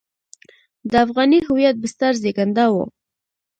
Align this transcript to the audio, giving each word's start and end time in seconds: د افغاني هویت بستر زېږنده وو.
د 0.91 0.93
افغاني 1.05 1.39
هویت 1.47 1.75
بستر 1.83 2.13
زېږنده 2.21 2.65
وو. 2.73 2.85